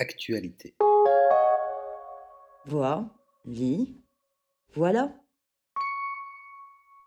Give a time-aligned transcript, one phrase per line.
[0.00, 0.72] Actualité.
[2.64, 3.04] Vois,
[3.44, 4.00] lis,
[4.74, 5.10] voilà.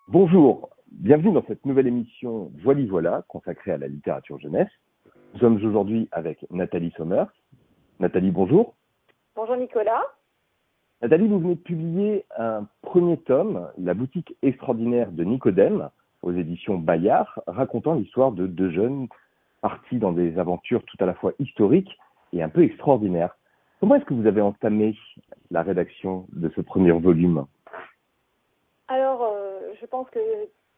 [0.07, 4.69] Bonjour, bienvenue dans cette nouvelle émission Voili Voilà consacrée à la littérature jeunesse.
[5.33, 7.23] Nous sommes aujourd'hui avec Nathalie Sommer.
[7.99, 8.75] Nathalie, bonjour.
[9.35, 10.03] Bonjour Nicolas.
[11.01, 15.89] Nathalie, vous venez de publier un premier tome, La boutique extraordinaire de Nicodème,
[16.21, 19.07] aux éditions Bayard, racontant l'histoire de deux jeunes
[19.61, 21.97] partis dans des aventures tout à la fois historiques
[22.33, 23.35] et un peu extraordinaires.
[23.79, 24.95] Comment est-ce que vous avez entamé
[25.51, 27.45] la rédaction de ce premier volume?
[28.87, 30.19] Alors, euh, je pense que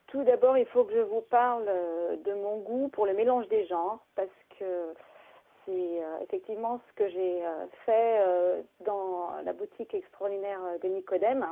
[0.07, 3.47] tout d'abord, il faut que je vous parle euh, de mon goût pour le mélange
[3.47, 4.93] des genres, parce que
[5.65, 7.41] c'est euh, effectivement ce que j'ai
[7.85, 8.21] fait
[8.85, 11.45] dans la boutique extraordinaire de Nicodème.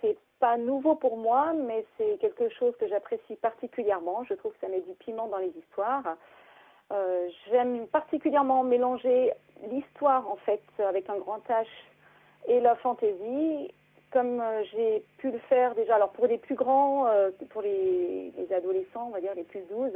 [0.00, 4.22] C'est pas nouveau pour moi, mais c'est quelque chose que j'apprécie particulièrement.
[4.24, 6.16] Je trouve que ça met du piment dans les histoires.
[6.92, 9.32] Euh, J'aime particulièrement mélanger
[9.70, 11.66] l'histoire, en fait, avec un grand H
[12.48, 13.72] et la fantaisie,
[14.12, 15.96] comme euh, j'ai pu le faire déjà.
[15.96, 19.62] Alors, pour les plus grands, euh, pour les, les adolescents, on va dire les plus
[19.68, 19.90] 12,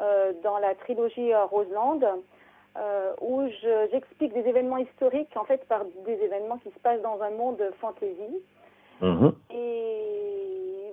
[0.00, 2.00] euh, dans la trilogie Roseland,
[2.76, 7.02] euh, où je- j'explique des événements historiques, en fait, par des événements qui se passent
[7.02, 8.42] dans un monde fantasy.
[9.00, 9.32] Mhm.
[9.54, 10.19] Et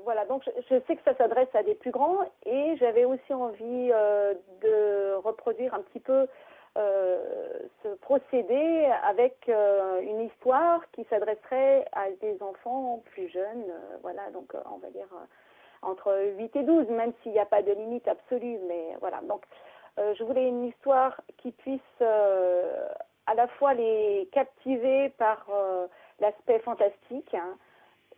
[0.08, 3.92] voilà, donc je, sais que ça s'adresse à des plus grands et j'avais aussi envie
[3.92, 6.30] euh, de reproduire un petit peu
[6.78, 13.66] euh, ce procédé avec euh, une histoire qui s'adresserait à des enfants plus jeunes,
[14.02, 15.10] voilà, donc on va dire
[15.82, 19.44] entre 8 et 12, même s'il n'y a pas de limite absolue, mais voilà, donc
[19.98, 25.46] je voulais une histoire qui puisse à la fois les captiver par
[26.22, 27.58] l'aspect fantastique, hein,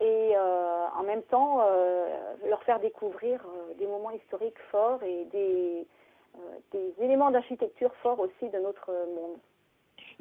[0.00, 2.08] et euh, en même temps euh,
[2.48, 5.86] leur faire découvrir euh, des moments historiques forts et des,
[6.72, 9.38] des éléments d'architecture forts aussi de notre monde.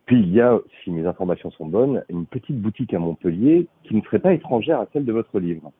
[0.05, 3.95] Puis il y a, si mes informations sont bonnes, une petite boutique à Montpellier qui
[3.95, 5.71] ne serait pas étrangère à celle de votre livre.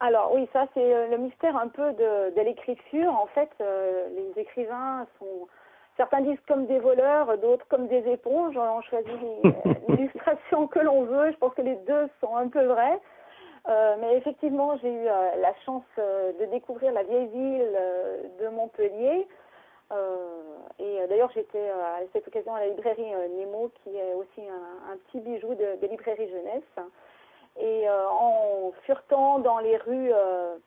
[0.00, 3.12] Alors oui, ça c'est le mystère un peu de, de l'écriture.
[3.12, 5.48] En fait, les écrivains sont
[5.96, 8.56] certains disent comme des voleurs, d'autres comme des éponges.
[8.56, 9.10] On choisit
[9.88, 11.32] l'illustration que l'on veut.
[11.32, 13.00] Je pense que les deux sont un peu vrais.
[13.68, 17.78] Euh, mais effectivement, j'ai eu euh, la chance euh, de découvrir la vieille ville
[18.40, 19.26] de Montpellier.
[20.78, 25.20] Et d'ailleurs, j'étais à cette occasion à la librairie Nemo, qui est aussi un, petit
[25.20, 26.62] bijou de, de librairie jeunesse.
[27.58, 30.10] Et en furetant dans les rues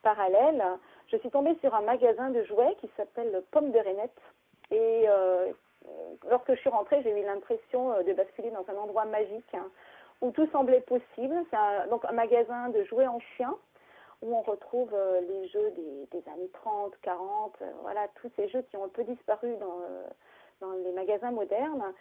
[0.02, 0.64] parallèles,
[1.08, 4.20] je suis tombée sur un magasin de jouets qui s'appelle Pomme de Renette.
[4.70, 5.06] Et
[6.30, 9.68] lorsque je suis rentrée, j'ai eu l'impression de basculer dans un endroit magique hein,
[10.20, 11.34] où tout semblait possible.
[11.50, 13.56] C'est un, donc un magasin de jouets anciens
[14.22, 15.72] où on retrouve euh, les jeux
[16.12, 19.80] des, années 30, 40, euh, voilà, tous ces jeux qui ont un peu disparu dans,
[19.80, 20.02] euh,
[20.60, 21.92] dans les magasins modernes.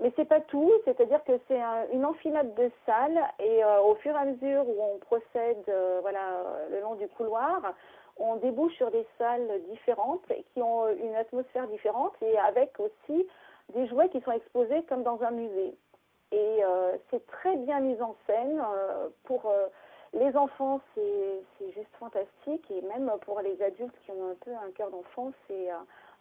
[0.00, 4.14] Mais c'est pas tout, c'est-à-dire que c'est un- une enfilade de salles et au fur
[4.14, 5.72] et à mesure où on procède,
[6.02, 7.74] voilà, le long du couloir,
[8.16, 10.22] on débouche sur des salles différentes
[10.54, 13.26] qui ont une atmosphère différente et avec aussi
[13.74, 15.74] des jouets qui sont exposés comme dans un musée.
[16.30, 18.60] Et euh, c'est très bien mis en scène.
[18.60, 19.66] euh, pour euh,
[20.12, 22.70] les enfants, c'est juste fantastique.
[22.70, 25.68] Et même pour les adultes qui ont un peu un cœur d'enfant, c'est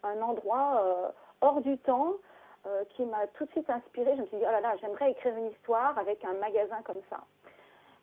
[0.03, 2.15] un endroit hors du temps
[2.89, 4.13] qui m'a tout de suite inspirée.
[4.17, 7.01] Je me suis dit, oh là là, j'aimerais écrire une histoire avec un magasin comme
[7.09, 7.21] ça.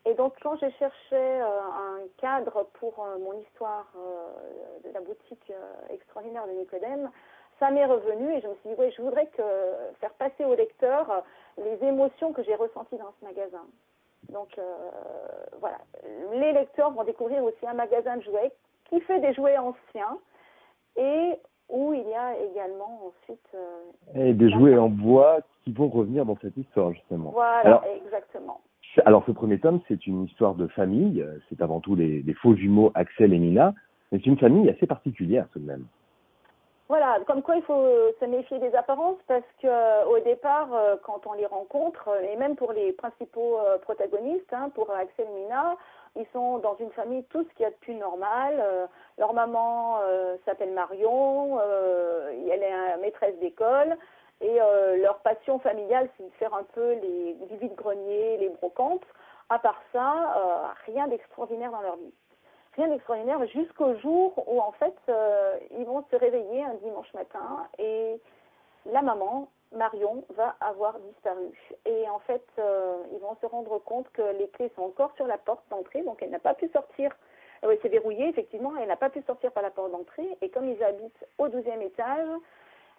[0.05, 3.85] Et donc, quand je cherchais un cadre pour mon histoire
[4.83, 5.53] de la boutique
[5.91, 7.11] extraordinaire de Nicodème,
[7.59, 9.43] ça m'est revenu et je me suis dit, oui, je voudrais que,
[9.99, 11.23] faire passer au lecteur
[11.57, 13.63] les émotions que j'ai ressenties dans ce magasin.
[14.31, 14.63] Donc, euh,
[15.59, 15.77] voilà.
[16.33, 18.51] Les lecteurs vont découvrir aussi un magasin de jouets
[18.89, 20.17] qui fait des jouets anciens
[20.97, 21.33] et
[21.69, 23.47] où il y a également ensuite.
[23.55, 27.31] euh, Et des jouets en bois qui vont revenir dans cette histoire, justement.
[27.31, 28.61] voilà, Alors, exactement.
[29.05, 31.25] Alors, ce premier tome, c'est une histoire de famille.
[31.49, 33.73] C'est avant tout les, les faux jumeaux Axel et Nina.
[34.11, 35.85] Mais c'est une famille assez particulière, tout de même.
[36.87, 37.87] Voilà, comme quoi il faut
[38.19, 42.21] se méfier des apparences parce que euh, au départ, euh, quand on les rencontre, euh,
[42.21, 45.77] et même pour les principaux euh, protagonistes, hein, pour Axel Mina,
[46.15, 48.59] ils sont dans une famille tout ce qu'il y a de plus normal.
[48.59, 48.85] Euh,
[49.17, 53.97] leur maman euh, s'appelle Marion, euh, elle est euh, maîtresse d'école,
[54.41, 59.05] et euh, leur passion familiale, c'est de faire un peu les, du vide-grenier, les brocantes.
[59.49, 62.13] À part ça, euh, rien d'extraordinaire dans leur vie
[62.75, 67.67] rien d'extraordinaire jusqu'au jour où en fait euh, ils vont se réveiller un dimanche matin
[67.79, 68.19] et
[68.85, 71.51] la maman Marion va avoir disparu.
[71.85, 75.27] Et en fait euh, ils vont se rendre compte que les clés sont encore sur
[75.27, 77.11] la porte d'entrée donc elle n'a pas pu sortir.
[77.63, 80.27] Euh, ouais, c'est verrouillé effectivement elle n'a pas pu sortir par la porte d'entrée.
[80.41, 82.27] Et comme ils habitent au douzième étage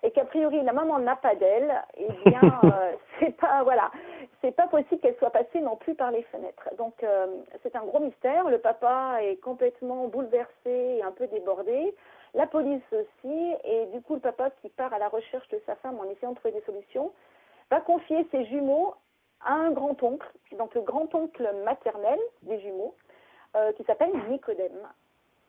[0.02, 3.90] et qu'a priori la maman n'a pas d'elle, eh bien euh, pas voilà,
[4.40, 6.68] c'est pas possible qu'elle soit passée non plus par les fenêtres.
[6.78, 7.26] Donc euh,
[7.62, 8.48] c'est un gros mystère.
[8.48, 11.94] Le papa est complètement bouleversé et un peu débordé.
[12.34, 15.74] La police aussi, et du coup le papa qui part à la recherche de sa
[15.76, 17.12] femme en essayant de trouver des solutions,
[17.70, 18.94] va confier ses jumeaux
[19.44, 20.26] à un grand-oncle,
[20.58, 22.94] donc le grand-oncle maternel des jumeaux,
[23.54, 24.86] euh, qui s'appelle Nicodème.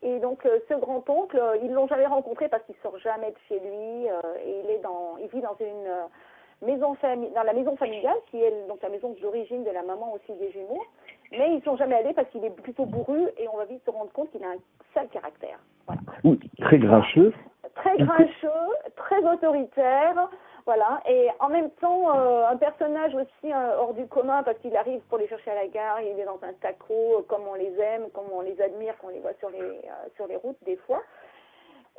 [0.03, 3.37] Et donc euh, ce grand-oncle, euh, ils l'ont jamais rencontré parce qu'il sort jamais de
[3.49, 7.43] chez lui euh, et il est dans, il vit dans une euh, maison famille, dans
[7.43, 10.83] la maison familiale qui est donc la maison d'origine de la maman aussi des jumeaux.
[11.31, 13.89] Mais ils sont jamais allés parce qu'il est plutôt bourru et on va vite se
[13.89, 14.57] rendre compte qu'il a un
[14.93, 15.59] sale caractère.
[15.87, 16.01] Voilà.
[16.23, 17.33] Oui, très grincheux.
[17.75, 18.49] Très grincheux,
[18.95, 20.29] très autoritaire.
[20.67, 24.75] Voilà, et en même temps, euh, un personnage aussi euh, hors du commun parce qu'il
[24.75, 27.53] arrive pour les chercher à la gare, il est dans un taco, euh, comme on
[27.53, 29.79] les aime, comme on les admire, qu'on les voit sur les,
[30.17, 31.01] sur les routes des fois.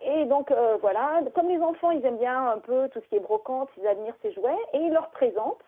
[0.02, 3.20] Et donc voilà, comme les enfants, ils aiment bien un peu tout ce qui est
[3.20, 5.62] brocante, ils admirent ces jouets, et il leur présente,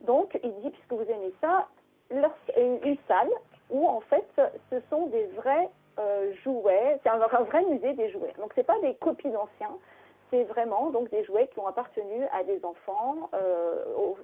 [0.00, 1.68] donc il dit, puisque vous aimez ça,
[2.10, 3.30] leur, une, salle
[3.68, 4.26] où en fait
[4.70, 5.68] ce sont des vrais
[6.42, 8.32] jouets, c'est un, un vrai musée des jouets.
[8.38, 9.76] Donc c'est pas des copies d'anciens,
[10.30, 14.16] c'est vraiment donc des jouets qui ont appartenu à des enfants euh, au,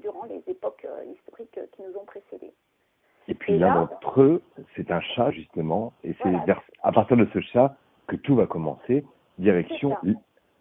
[0.00, 2.52] durant les époques euh, historiques qui nous ont précédés.
[3.28, 4.42] Et puis l'un d'entre eux,
[4.74, 6.58] c'est un chat justement, et c'est Voilà.
[6.82, 7.76] à partir de ce chat
[8.08, 9.04] que tout va commencer,
[9.38, 9.96] direction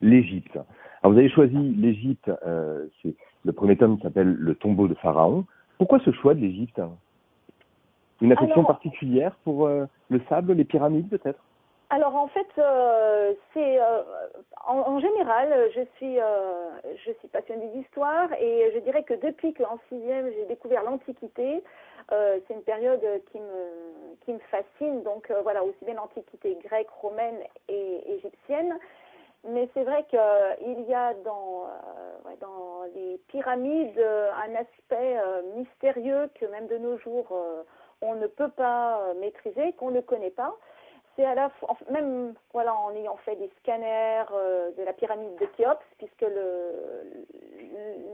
[0.02, 0.56] l'Égypte.
[1.02, 4.94] Alors vous avez choisi l'Égypte, euh, c'est le premier tome qui s'appelle Le tombeau de
[4.96, 5.46] Pharaon.
[5.80, 6.80] Pourquoi ce choix de l'Égypte?
[8.22, 11.40] Une affection Alors- particulière pour euh, le sable, les pyramides peut-être?
[11.94, 14.04] Alors en fait, euh, c'est euh,
[14.66, 16.70] en, général, je suis euh,
[17.06, 21.62] je suis passionnée d'histoire et je dirais que depuis qu'en sixième j'ai découvert l'Antiquité,
[22.10, 23.02] c'est une période
[23.32, 25.04] qui me qui me fascine.
[25.04, 28.80] Donc voilà, aussi bien l'Antiquité grecque, romaine et égyptienne.
[29.50, 31.66] Mais c'est vrai qu'il y a dans,
[32.40, 35.18] dans les pyramides un aspect
[35.58, 37.38] mystérieux que même de nos jours
[38.02, 40.56] on ne peut pas maîtriser, qu'on ne connaît pas.
[41.16, 45.36] C'est à la fois, même voilà, en ayant fait des scanners euh, de la pyramide
[45.36, 46.26] de Khéops, puisque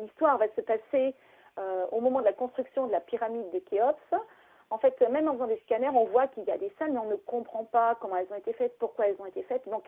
[0.01, 1.13] l'histoire va se passer
[1.59, 4.15] euh, au moment de la construction de la pyramide de Khéops.
[4.69, 6.99] En fait, même en faisant des scanners, on voit qu'il y a des salles, mais
[6.99, 9.67] on ne comprend pas comment elles ont été faites, pourquoi elles ont été faites.
[9.69, 9.83] Donc,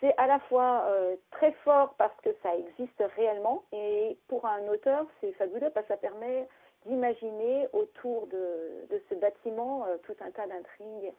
[0.00, 4.68] c'est à la fois euh, très fort parce que ça existe réellement, et pour un
[4.68, 6.46] auteur, c'est fabuleux parce que ça permet
[6.84, 11.14] d'imaginer autour de, de ce bâtiment tout un tas d'intrigues.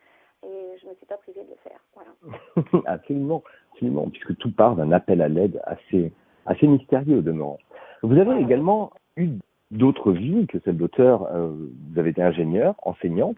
[0.46, 1.80] Et je ne me suis pas privée de le faire.
[1.96, 2.84] Voilà.
[2.94, 3.44] absolument,
[3.74, 6.12] absolument, puisque tout part d'un appel à l'aide assez,
[6.46, 7.58] assez mystérieux au demeurant.
[8.04, 9.30] Vous avez également eu
[9.72, 11.24] d'autres vies que celle d'auteur.
[11.34, 13.38] euh, vous avez été ingénieur, enseignante.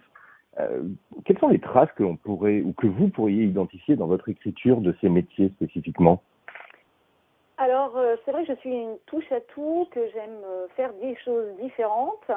[0.60, 0.84] Euh,
[1.24, 4.82] quelles sont les traces que l'on pourrait ou que vous pourriez identifier dans votre écriture
[4.82, 6.22] de ces métiers spécifiquement?
[7.58, 10.42] Alors, euh, c'est vrai que je suis une touche à tout, que j'aime
[10.76, 12.30] faire des choses différentes.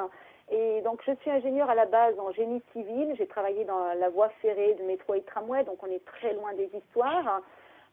[0.51, 3.15] Et donc, je suis ingénieure à la base en génie civil.
[3.17, 6.33] J'ai travaillé dans la voie ferrée de métro et de tramway, donc on est très
[6.33, 7.41] loin des histoires.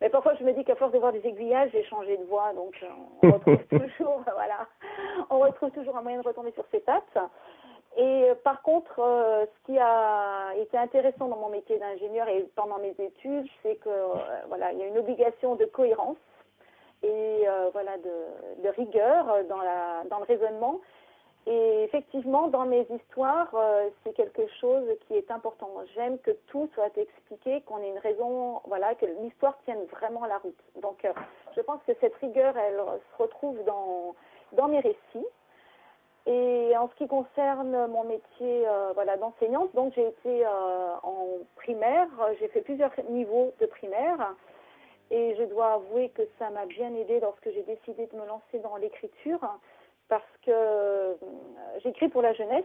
[0.00, 2.52] Mais parfois, je me dis qu'à force de voir des aiguillages, j'ai changé de voie,
[2.54, 2.86] donc euh,
[3.22, 4.66] on retrouve toujours, voilà,
[5.30, 7.18] on retrouve toujours un moyen de retomber sur ses pattes.
[7.96, 12.46] Et euh, par contre, euh, ce qui a été intéressant dans mon métier d'ingénieur et
[12.54, 13.90] pendant mes études, c'est que
[14.48, 16.16] voilà, il y a une obligation de cohérence
[17.02, 20.80] et euh, voilà de, de rigueur dans la dans le raisonnement.
[21.50, 25.70] Et effectivement, dans mes histoires, euh, c'est quelque chose qui est important.
[25.94, 30.36] J'aime que tout soit expliqué, qu'on ait une raison, voilà, que l'histoire tienne vraiment la
[30.38, 30.60] route.
[30.82, 31.12] Donc, euh,
[31.56, 34.14] je pense que cette rigueur, elle se retrouve dans
[34.52, 35.26] dans mes récits.
[36.26, 41.38] Et en ce qui concerne mon métier euh, voilà, d'enseignante, donc j'ai été euh, en
[41.56, 44.34] primaire, j'ai fait plusieurs niveaux de primaire
[45.10, 48.58] et je dois avouer que ça m'a bien aidé lorsque j'ai décidé de me lancer
[48.62, 49.40] dans l'écriture
[50.08, 51.14] parce que euh,
[51.82, 52.64] j'écris pour la jeunesse.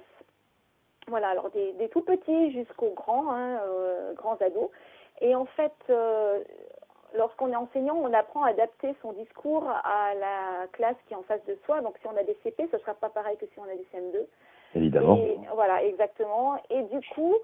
[1.08, 4.70] Voilà, alors des, des tout petits jusqu'aux grands, hein, euh, grands ados.
[5.20, 6.40] Et en fait, euh,
[7.16, 11.24] lorsqu'on est enseignant, on apprend à adapter son discours à la classe qui est en
[11.24, 11.82] face de soi.
[11.82, 13.76] Donc, si on a des CP, ce ne sera pas pareil que si on a
[13.76, 14.26] des CM2.
[14.76, 15.18] Évidemment.
[15.18, 16.58] Et, voilà, exactement.
[16.70, 17.36] Et du coup,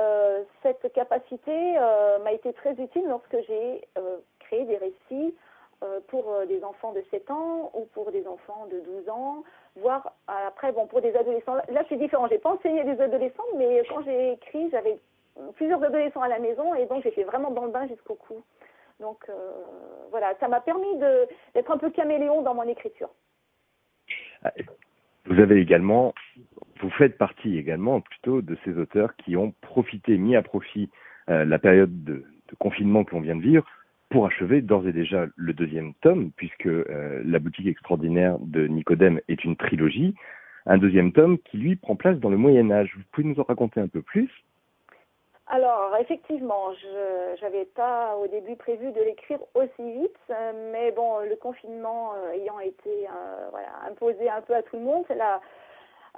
[0.00, 5.34] euh, cette capacité euh, m'a été très utile lorsque j'ai euh, créé des récits
[5.82, 9.44] euh, pour euh, des enfants de 7 ans ou pour des enfants de 12 ans,
[9.76, 11.54] voire euh, après, bon, pour des adolescents.
[11.54, 12.28] Là, c'est différent.
[12.28, 14.98] J'ai pas enseigné des adolescents, mais quand j'ai écrit, j'avais
[15.56, 18.42] plusieurs adolescents à la maison et donc j'étais vraiment dans le bain jusqu'au cou.
[19.00, 19.34] Donc euh,
[20.10, 23.10] voilà, ça m'a permis d'être un peu caméléon dans mon écriture.
[25.26, 26.14] Vous avez également,
[26.80, 30.90] vous faites partie également plutôt de ces auteurs qui ont profité, mis à profit
[31.30, 33.66] euh, la période de, de confinement que l'on vient de vivre
[34.10, 39.20] pour achever d'ores et déjà le deuxième tome, puisque euh, La boutique extraordinaire de Nicodème
[39.28, 40.14] est une trilogie,
[40.66, 42.92] un deuxième tome qui lui prend place dans le Moyen Âge.
[42.96, 44.30] Vous pouvez nous en raconter un peu plus?
[45.46, 50.18] Alors, effectivement, je n'avais pas au début prévu de l'écrire aussi vite,
[50.72, 54.82] mais bon, le confinement euh, ayant été euh, voilà, imposé un peu à tout le
[54.82, 55.42] monde, cela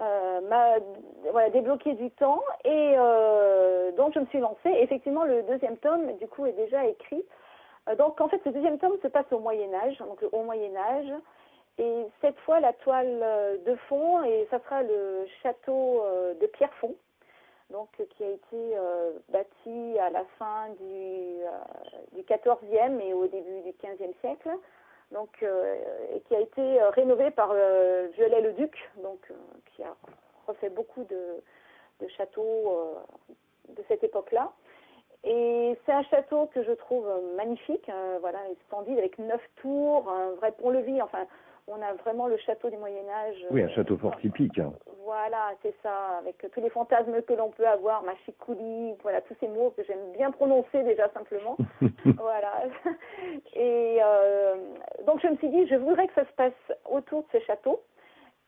[0.00, 0.76] euh, m'a
[1.32, 2.94] voilà, débloqué du temps et
[3.96, 4.70] donc je me suis lancée.
[4.80, 7.24] Effectivement, le deuxième tome, du coup, est déjà écrit.
[7.98, 11.12] Donc, en fait, ce deuxième tome se passe au Moyen Âge, donc au Moyen Âge.
[11.78, 16.02] Et cette fois, la toile de fond, et ça sera le château
[16.40, 16.96] de Pierrefonds
[17.70, 21.50] donc qui a été euh, bâti à la fin du, euh,
[22.12, 24.50] du 14e et au début du 15e siècle,
[25.10, 25.76] donc euh,
[26.14, 29.32] et qui a été rénové par Violet le Duc, donc
[29.66, 29.94] qui a
[30.46, 31.42] refait beaucoup de,
[32.00, 32.94] de châteaux
[33.68, 34.52] de cette époque-là.
[35.26, 37.06] Et c'est un château que je trouve
[37.36, 37.90] magnifique,
[38.20, 41.26] voilà, splendide, avec neuf tours, un vrai pont-levis, enfin
[41.68, 43.44] on a vraiment le château du Moyen Âge.
[43.50, 44.60] Oui, un château fort typique.
[45.04, 49.48] Voilà, c'est ça, avec tous les fantasmes que l'on peut avoir, machikouli, voilà, tous ces
[49.48, 51.56] mots que j'aime bien prononcer déjà simplement.
[52.04, 52.64] voilà.
[53.54, 54.54] Et euh,
[55.06, 57.80] donc je me suis dit, je voudrais que ça se passe autour de ce château.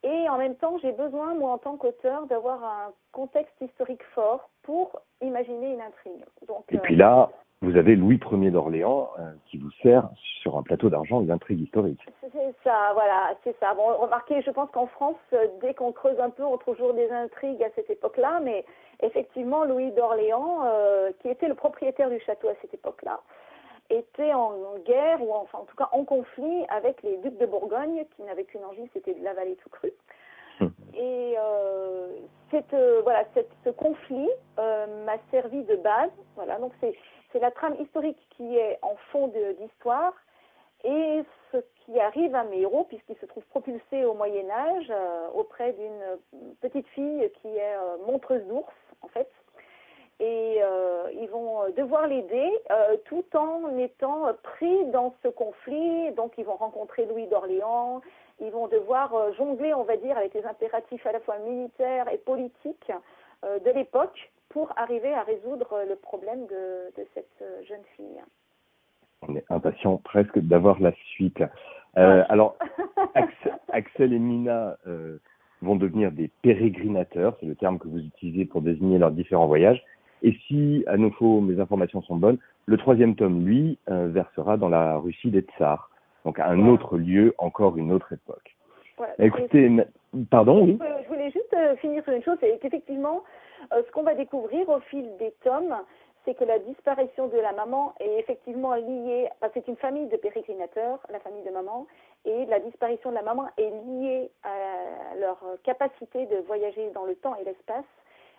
[0.04, 4.48] Et en même temps, j'ai besoin, moi, en tant qu'auteur, d'avoir un contexte historique fort
[4.62, 6.24] pour imaginer une intrigue.
[6.46, 10.08] Donc, Et puis là, vous avez Louis Ier d'Orléans euh, qui vous sert
[10.42, 12.00] sur un plateau d'argent une intrigue historique.
[12.20, 13.74] C'est ça, voilà, c'est ça.
[13.74, 16.94] Bon, remarquez, je pense qu'en France, euh, dès qu'on creuse un peu, on trouve toujours
[16.94, 18.64] des intrigues à cette époque-là, mais
[19.02, 23.20] effectivement, Louis d'Orléans, euh, qui était le propriétaire du château à cette époque-là,
[23.90, 24.52] était en,
[24.84, 28.44] guerre, ou enfin en tout cas en conflit avec les ducs de Bourgogne, qui n'avaient
[28.44, 29.92] qu'une envie, c'était de l'avaler tout cru.
[30.60, 30.72] Hum.
[30.94, 32.08] Et euh,
[32.50, 36.10] cette, voilà, cette, ce conflit m'a servi de base.
[36.36, 36.94] Voilà, donc c'est
[37.32, 40.14] c'est la trame historique qui est en fond d'histoire
[40.84, 45.28] et ce qui arrive à mes héros, puisqu'ils se trouvent propulsés au Moyen Âge euh,
[45.34, 49.28] auprès d'une petite fille qui est euh, montreuse d'ours, en fait.
[50.20, 52.50] Et euh, ils vont devoir l'aider
[53.04, 56.10] tout en étant pris dans ce conflit.
[56.12, 58.00] Donc ils vont rencontrer Louis d'Orléans,
[58.40, 62.18] ils vont devoir jongler, on va dire, avec les impératifs à la fois militaires et
[62.18, 62.92] politiques
[63.44, 68.20] de l'époque pour arriver à résoudre le problème de, de cette euh, jeune fille.
[69.22, 71.42] On est impatient presque d'avoir la suite.
[71.96, 72.56] Euh, alors,
[73.72, 75.18] Axel, et euh,
[75.60, 79.82] vont devenir des pérégrinateurs, c'est le terme que vous utilisez pour désigner leurs différents voyages.
[80.22, 84.68] Et si, à nouveau, mes informations sont bonnes, le troisième tome, lui, euh, versera dans
[84.68, 85.90] la Russie des Tsars,
[86.24, 88.54] donc à un autre lieu, encore une autre époque.
[89.18, 89.70] Écoutez,
[90.30, 90.78] pardon, oui.
[91.04, 93.22] Je voulais juste euh, finir sur une chose, c'est qu'effectivement,
[93.72, 95.76] euh, ce qu'on va découvrir au fil des tomes,
[96.24, 100.16] c'est que la disparition de la maman est effectivement liée, enfin, c'est une famille de
[100.16, 101.86] pérégrinateurs, la famille de maman,
[102.24, 107.14] et la disparition de la maman est liée à leur capacité de voyager dans le
[107.14, 107.84] temps et l'espace,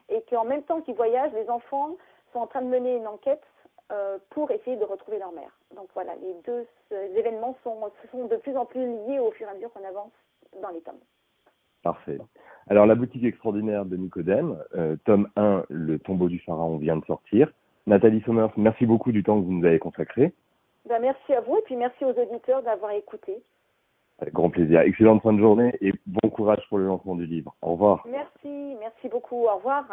[0.09, 1.95] et qu'en même temps qu'ils voyagent, les enfants
[2.33, 3.43] sont en train de mener une enquête
[3.91, 5.51] euh, pour essayer de retrouver leur mère.
[5.75, 6.65] Donc voilà, les deux
[7.15, 7.77] événements sont,
[8.11, 10.11] sont de plus en plus liés au fur et à mesure qu'on avance
[10.61, 10.99] dans les tomes.
[11.83, 12.19] Parfait.
[12.69, 17.05] Alors, La boutique extraordinaire de Nicodème, euh, tome 1, Le tombeau du pharaon vient de
[17.05, 17.51] sortir.
[17.87, 20.33] Nathalie Sommers, merci beaucoup du temps que vous nous avez consacré.
[20.87, 23.41] Ben, merci à vous et puis merci aux auditeurs d'avoir écouté.
[24.21, 24.81] Avec grand plaisir.
[24.81, 27.55] Excellente fin de journée et bon courage pour le lancement du livre.
[27.61, 28.05] Au revoir.
[28.09, 29.45] Merci, merci beaucoup.
[29.45, 29.85] Au revoir.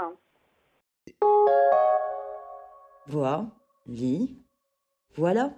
[3.06, 3.46] Vois,
[3.86, 4.42] lis,
[5.16, 5.50] voilà.